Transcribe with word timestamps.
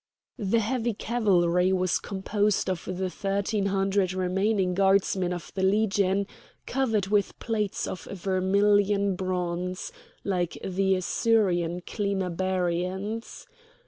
The 0.39 0.57
heavy 0.57 0.95
cavalry 0.95 1.71
was 1.71 1.99
composed 1.99 2.71
of 2.71 2.85
the 2.85 3.13
nineteen 3.23 3.67
hundred 3.67 4.13
remaining 4.13 4.73
guardsmen 4.73 5.31
of 5.31 5.51
the 5.53 5.61
Legion, 5.61 6.25
covered 6.65 7.05
with 7.09 7.37
plates 7.37 7.85
of 7.85 8.05
vermilion 8.05 9.15
bronze, 9.15 9.91
like 10.23 10.57
the 10.65 10.95
Assyrian 10.95 11.81
Clinabarians. 11.81 13.45